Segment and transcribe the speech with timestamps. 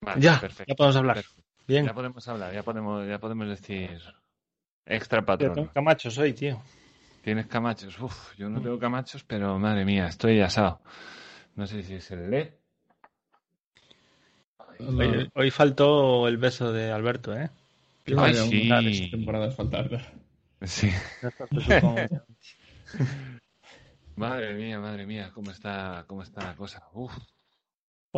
[0.00, 0.72] Vale, Ya, perfecto.
[0.72, 1.16] ya podemos hablar.
[1.16, 1.42] Perfecto.
[1.66, 1.84] Bien.
[1.86, 4.00] Ya podemos hablar, ya podemos, ya podemos decir
[4.86, 5.54] extra Yo patrón.
[5.54, 6.62] tengo Camacho soy, tío.
[7.22, 7.98] Tienes camachos.
[8.00, 10.80] Uf, yo no tengo camachos, pero madre mía, estoy asado.
[11.56, 12.50] No sé si se le lee.
[14.80, 17.50] Hoy, hoy faltó el beso de Alberto, ¿eh?
[18.04, 18.66] Que Ay, sí.
[18.66, 20.12] una de esta temporada faltar.
[20.62, 20.90] Sí.
[21.50, 21.96] Supongo.
[24.16, 26.88] Madre mía, madre mía, cómo está, cómo está la cosa.
[26.92, 27.12] Uf.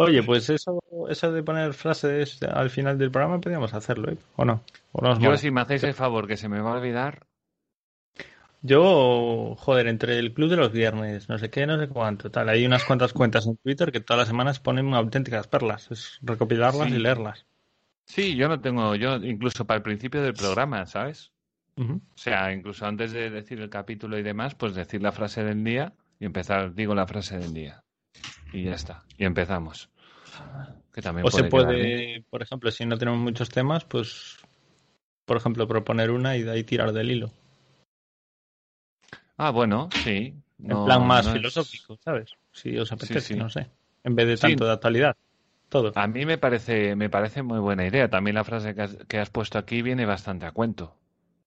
[0.00, 4.18] Oye, pues eso, eso de poner frases al final del programa podríamos hacerlo, ¿eh?
[4.36, 4.62] ¿O no?
[4.92, 7.26] ¿O no os Yo, si me hacéis el favor que se me va a olvidar,
[8.62, 12.48] Yo, joder, entre el club de los viernes, no sé qué, no sé cuánto, tal.
[12.50, 15.90] Hay unas cuantas cuentas en Twitter que todas las semanas ponen auténticas perlas.
[15.90, 16.94] Es recopilarlas Sí.
[16.94, 17.46] y leerlas.
[18.04, 21.32] sí, yo no tengo, yo incluso para el principio del programa, ¿sabes?
[21.78, 25.64] O sea, incluso antes de decir el capítulo y demás, pues decir la frase del
[25.64, 27.82] día y empezar, digo la frase del día.
[28.52, 29.04] Y ya está.
[29.18, 29.88] Y empezamos.
[30.92, 31.76] Que también O se puede
[32.14, 34.38] quedar por ejemplo, si no tenemos muchos temas, pues,
[35.24, 37.30] por ejemplo, proponer una y de ahí tirar del hilo.
[39.36, 40.34] Ah, bueno, sí.
[40.62, 42.32] En No- plan más no es- filosófico, ¿sabes?
[42.52, 43.34] Si os apetece, sí.
[43.34, 43.70] no sé.
[44.04, 44.42] En vez de Sí.
[44.42, 45.16] tanto de actualidad.
[45.68, 45.92] Todo.
[45.94, 48.08] A mí me parece, me parece muy buena idea.
[48.10, 50.96] También la frase que has, que has puesto aquí viene bastante a cuento.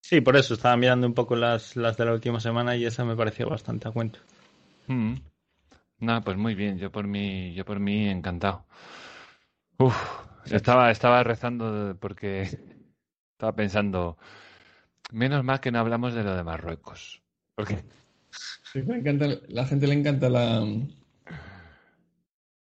[0.00, 3.04] Sí, por eso estaba mirando un poco las, las de la última semana y esa
[3.04, 4.20] me pareció bastante a cuento.
[4.86, 5.14] Mm.
[6.02, 6.78] Nada, pues muy bien.
[6.78, 8.66] Yo por mí, yo por mí encantado.
[9.78, 9.96] Uf,
[10.50, 12.42] estaba, estaba rezando porque
[13.32, 14.18] estaba pensando,
[15.12, 17.22] menos mal que no hablamos de lo de Marruecos.
[17.54, 17.84] Porque
[18.72, 20.60] Sí, me encanta, la gente le encanta la,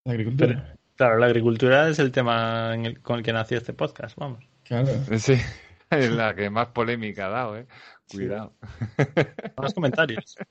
[0.04, 0.76] la agricultura.
[0.96, 4.44] Claro, la agricultura es el tema en el- con el que nació este podcast, vamos.
[4.64, 4.88] Claro.
[5.18, 5.34] sí,
[5.90, 7.66] es la que más polémica ha dado, eh.
[8.10, 8.54] Cuidado.
[9.56, 10.36] Más comentarios.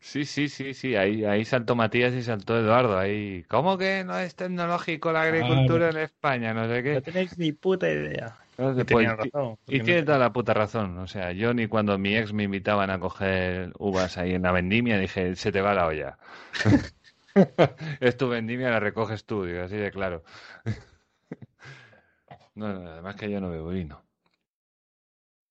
[0.00, 0.96] Sí, sí, sí, sí.
[0.96, 2.98] Ahí, ahí saltó Matías y saltó Eduardo.
[2.98, 6.54] Ahí, ¿cómo que no es tecnológico la agricultura en España?
[6.54, 7.00] No sé No qué.
[7.00, 8.36] tenéis ni puta idea.
[8.56, 9.56] No sé, pues, razón.
[9.66, 10.98] Y tiene toda la puta razón.
[10.98, 14.52] O sea, yo ni cuando mi ex me invitaban a coger uvas ahí en la
[14.52, 16.18] vendimia dije, se te va la olla.
[18.00, 20.22] es tu vendimia, la recoges tú, digo, así de claro.
[22.54, 24.02] no, no, además que yo no bebo vino.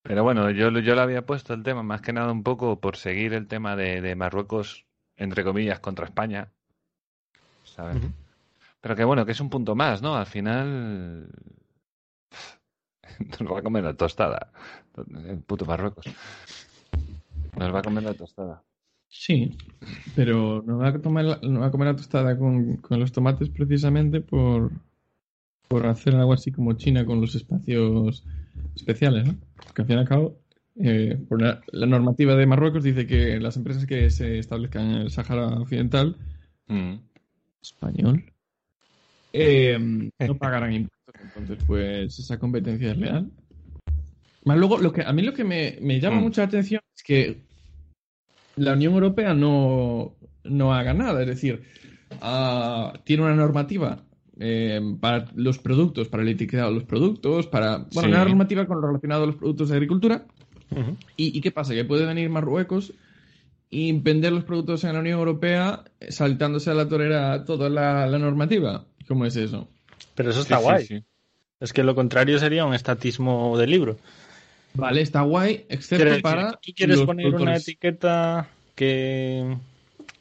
[0.04, 2.98] Pero bueno, yo, yo le había puesto el tema más que nada un poco por
[2.98, 6.52] seguir el tema de, de Marruecos, entre comillas, contra España.
[7.64, 7.98] ¿Sabes?
[8.82, 10.16] Pero que bueno, que es un punto más, ¿no?
[10.16, 11.30] Al final
[13.40, 14.52] nos va a comer la tostada.
[15.26, 16.06] El puto Marruecos.
[17.58, 18.62] Nos va a comer la tostada.
[19.08, 19.56] Sí,
[20.16, 23.48] pero no va a, tomar la, va a comer la tostada con, con los tomates
[23.50, 24.72] precisamente por,
[25.70, 28.26] por hacer algo así como China con los espacios
[28.76, 29.36] especiales, ¿no?
[29.66, 30.40] Porque al fin y al cabo,
[30.80, 34.96] eh, por la, la normativa de Marruecos dice que las empresas que se establezcan en
[35.02, 36.18] el Sáhara Occidental
[36.68, 36.94] Mm.
[37.62, 38.24] español
[39.34, 41.16] eh, no pagarán impuestos.
[41.22, 43.32] Entonces, pues esa competencia es leal.
[44.46, 46.24] Más luego, lo que, a mí lo que me, me llama Mm.
[46.24, 47.38] mucho la atención es que
[48.56, 51.22] la Unión Europea no, no haga nada.
[51.22, 51.64] Es decir,
[52.22, 54.04] ah, tiene una normativa
[54.40, 57.78] eh, para los productos, para el etiquetado de los productos, para.
[57.94, 58.08] Bueno, Sí.
[58.08, 60.26] una normativa con lo relacionado a los productos de agricultura.
[61.18, 61.74] ¿Y, y qué pasa?
[61.76, 62.94] Que puede venir Marruecos
[63.70, 68.08] y vender los productos en la Unión Europea eh, saltándose a la torera toda la,
[68.08, 68.86] la normativa.
[69.08, 69.68] ¿Cómo es eso?
[70.16, 70.86] Pero eso está sí, guay.
[70.86, 71.04] sí.
[71.60, 73.98] Es que lo contrario sería un estatismo de libro.
[74.74, 76.54] Vale, está guay, excepto para.
[76.54, 79.56] tú quieres los poner una etiqueta que...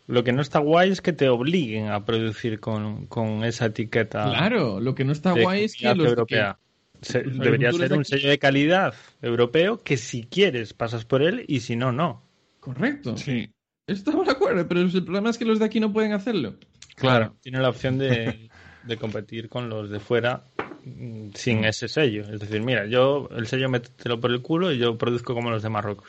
[0.06, 4.24] Lo que no está guay es que te obliguen a producir con, con esa etiqueta.
[4.24, 6.08] Claro, lo que no está guay es que los.
[6.08, 6.58] europea.
[7.00, 11.22] Se- debería ser de un aquí- sello de calidad europeo que si quieres pasas por
[11.22, 12.22] él y si no, no.
[12.60, 13.16] Correcto.
[13.16, 13.50] Sí.
[13.88, 16.54] Estamos de acuerdo, pero el problema es que los de aquí no pueden hacerlo.
[16.94, 17.34] Claro.
[17.40, 18.48] Tiene la opción de,
[18.84, 20.44] de competir con los de fuera
[20.84, 22.22] mm, sin ese sello.
[22.32, 25.62] Es decir, mira, yo el sello métetelo por el culo y yo produzco como los
[25.64, 26.08] de Marruecos.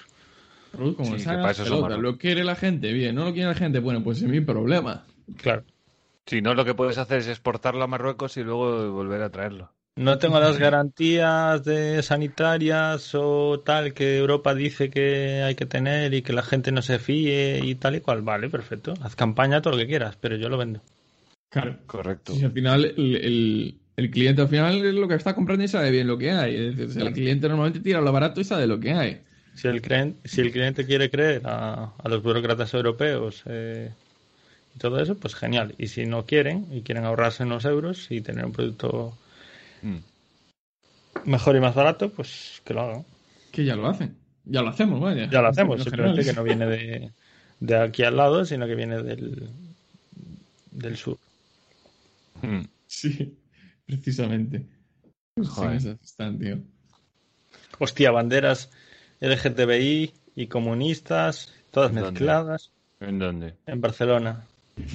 [0.77, 1.97] Como Sí, que para eso pelota.
[1.97, 3.15] Lo quiere la gente, bien.
[3.15, 5.05] No lo quiere la gente, bueno, pues es mi problema.
[5.37, 5.63] Claro.
[6.25, 9.71] Si no, lo que puedes hacer es exportarlo a Marruecos y luego volver a traerlo.
[9.95, 16.13] no tengo las garantías de sanitarias o tal que Europa dice que hay que tener
[16.13, 18.21] y que la gente no se fíe y tal y cual.
[18.21, 18.93] Vale, perfecto.
[19.01, 20.81] Haz campaña todo lo que quieras, pero yo lo vendo.
[21.49, 21.77] Claro.
[21.85, 22.33] Correcto.
[22.33, 25.67] Sí, al final, el, el- el cliente al final es lo que está comprando y
[25.67, 26.55] sabe bien lo que hay.
[26.55, 29.21] Es decir, el cliente normalmente tira lo barato y sabe lo que hay.
[29.55, 33.91] Si el, cliente, si el cliente quiere creer a, a los burócratas europeos eh,
[34.75, 35.75] y todo eso, pues genial.
[35.77, 39.17] Y si no quieren y quieren ahorrarse unos euros y tener un producto
[39.83, 39.97] Mm.
[41.25, 43.05] mejor y más barato, pues que lo hagan.
[43.51, 44.15] Que ya lo hacen.
[44.45, 45.29] Ya lo hacemos, vaya.
[45.29, 47.11] Ya lo hacemos, En simplemente que no viene de,
[47.59, 49.50] de aquí al lado, sino que viene del,
[50.71, 51.17] del sur.
[52.41, 52.61] Mm.
[52.88, 53.38] Sí,
[53.85, 54.65] precisamente.
[55.45, 55.77] Joder.
[55.77, 56.59] esas están, tío.
[57.79, 58.71] Hostia, banderas
[59.19, 63.56] LGTBI y comunistas, todas mezcladas ¿En dónde?
[63.65, 64.45] en Barcelona.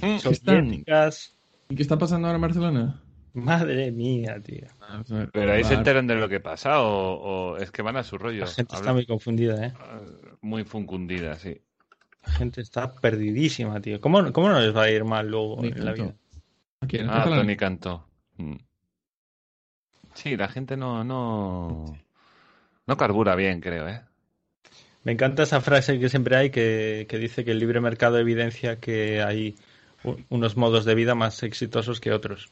[0.03, 0.19] Mm.
[0.19, 1.37] Soviéticas.
[1.69, 3.03] ¿Y qué está pasando ahora en Barcelona?
[3.35, 4.67] Madre mía, tío.
[4.81, 5.31] Vamos a ver.
[5.33, 8.19] ¿Pero ahí se enteran de lo que pasa o, o es que van a su
[8.19, 8.41] rollo?
[8.41, 9.73] La gente está muy confundida, ¿eh?
[10.41, 11.61] muy funcundida, sí.
[12.27, 14.01] La gente está perdidísima, tío.
[14.01, 16.15] ¿Cómo, cómo no les va a ir mal luego Ni en la vida?
[16.81, 17.25] Aquí Ah.
[17.25, 18.09] Tony cantó.
[18.39, 18.57] Mm.
[20.15, 21.85] Sí, la gente no, no,
[22.87, 24.03] no carbura bien, creo, ¿eh?
[25.09, 28.77] Me encanta esa frase que siempre hay que, que dice que el libre mercado evidencia
[28.77, 29.55] que hay
[30.29, 32.51] unos modos de vida más exitosos que otros.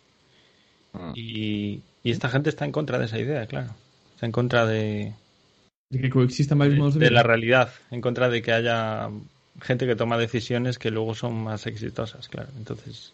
[0.95, 1.13] Mm.
[1.15, 3.75] Y, y esta gente está en contra de esa idea, claro.
[4.15, 5.13] Está en contra de,
[5.91, 7.21] De que coexistan varios modos de, de vida.
[7.21, 9.11] la realidad, en contra de que haya
[9.61, 12.49] gente que toma decisiones que luego son más exitosas, claro.
[12.57, 13.13] Entonces,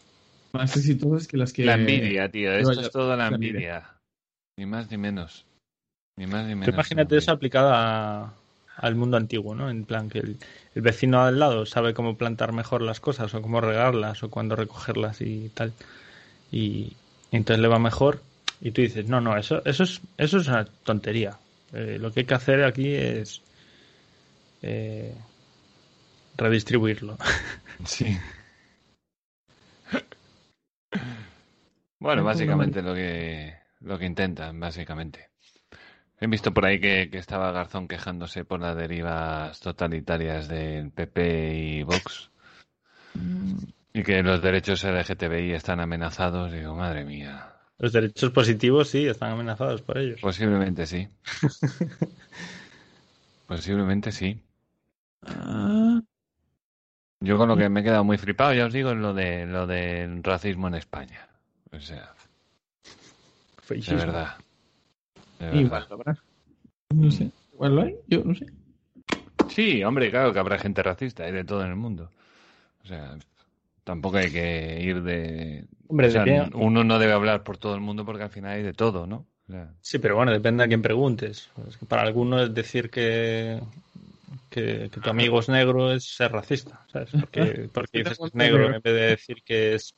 [0.53, 1.65] Más exitosas que las que...
[1.65, 2.53] La envidia, tío.
[2.53, 3.91] Esto vaya- es todo la la envidia.
[4.57, 5.45] Ni más ni menos.
[6.17, 6.75] Ni más ni tú menos.
[6.75, 8.35] imagínate eso aplicado a-
[8.77, 9.71] al mundo antiguo, ¿no?
[9.71, 10.39] En plan que el,
[10.75, 14.57] el vecino al lado sabe cómo plantar mejor las cosas o cómo regarlas o cuándo
[14.57, 15.73] recogerlas y tal.
[16.51, 16.97] Y
[17.31, 18.23] entonces le va mejor
[18.61, 21.39] y tú dices, no, no, eso, eso, es, eso es una tontería.
[21.73, 23.43] Eh, lo que hay que hacer aquí es
[24.63, 25.15] eh,
[26.37, 27.17] redistribuirlo.
[27.85, 28.17] Sí.
[31.99, 35.31] Bueno, básicamente lo que lo que intentan, básicamente.
[36.23, 41.59] He visto por ahí que, que estaba Garzón quejándose por las derivas totalitarias del PP
[41.59, 42.31] y Vox
[43.93, 46.53] y que los derechos LGTBI están amenazados.
[46.53, 47.57] Digo, madre mía.
[47.77, 50.21] Los derechos positivos sí están amenazados por ellos.
[50.21, 51.09] Posiblemente sí.
[53.49, 54.41] Posiblemente sí.
[55.27, 56.01] Ah,
[57.19, 59.45] Yo con lo que me he quedado muy flipado, ya os digo, es lo de
[59.47, 61.27] lo del racismo en España.
[61.73, 62.15] O sea,
[63.69, 64.37] de verdad.
[65.47, 65.87] Igual verdad.
[65.89, 66.17] lo habrá.
[66.95, 67.31] No sé.
[67.53, 68.47] Igual lo hay, yo no sé.
[69.49, 72.11] Sí, hombre, claro que habrá gente racista, hay de todo en el mundo.
[72.85, 73.17] O sea,
[73.85, 75.65] tampoco hay que ir de...
[75.89, 78.53] Hombre, o sea, depende- uno no debe hablar por todo el mundo porque al final
[78.53, 79.27] hay de todo, ¿no?
[79.49, 81.51] O sea, Sí, pero bueno, depende a quién preguntes.
[81.69, 83.61] Es que para algunos decir que,
[84.49, 87.11] que, que tu amigo es negro es ser racista, ¿sabes?
[87.13, 89.95] Porque, porque dices que es negro en vez de decir que es,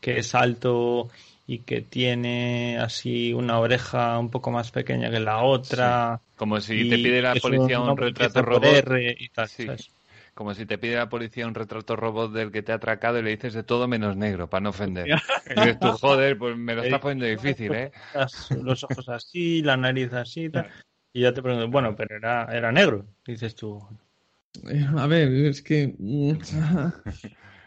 [0.00, 1.10] que es alto
[1.46, 6.20] y que tiene así una oreja un poco más pequeña que la otra.
[6.36, 8.64] como si te pide la policía un retrato robot.
[8.64, 9.66] R y tal, Sí.
[9.66, 9.90] ¿sabes?
[10.34, 13.22] Como si te pide la policía un retrato robot del que te ha atracado y
[13.22, 15.06] le dices de todo menos negro, para no ofender.
[15.08, 17.90] Y dices tú, joder, pues me lo estás poniendo difícil, ¿eh?
[18.62, 20.68] Los ojos así, la nariz así, tal.
[21.14, 23.82] Y ya te pregunto, bueno, pero era, era negro, dices tú.
[24.68, 25.94] Eh, A ver, es que...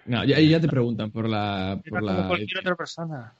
[0.05, 1.73] No, ya, ya te preguntan por la...
[1.73, 2.27] Era Por como la...
[2.27, 3.33] cualquier otra persona.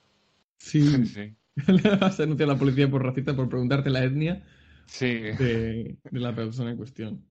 [0.60, 1.36] Sí, Sí.
[1.68, 4.44] le vas a denunciar a la policía por racista por preguntarte la etnia
[4.86, 5.06] Sí.
[5.08, 7.26] de, de la persona en cuestión.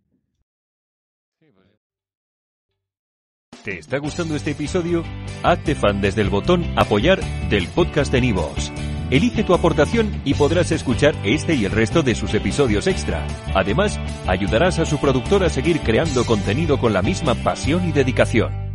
[3.64, 5.02] ¿Te está gustando este episodio?
[5.42, 7.20] Hazte fan desde el botón Apoyar
[7.50, 8.73] del podcast de Nivos.
[9.11, 13.26] Elige tu aportación y podrás escuchar este y el resto de sus episodios extra.
[13.54, 18.68] Además, ayudarás a su productor a seguir creando contenido con la misma pasión y dedicación.